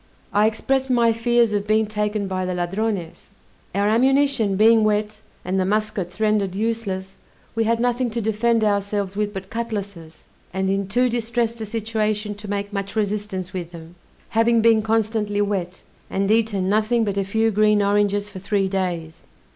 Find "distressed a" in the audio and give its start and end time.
11.07-11.67